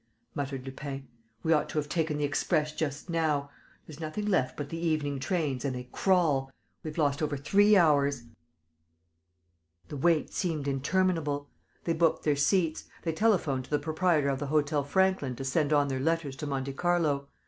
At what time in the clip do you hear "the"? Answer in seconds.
2.17-2.23, 4.69-4.79, 9.89-9.97, 13.69-13.77, 14.39-14.47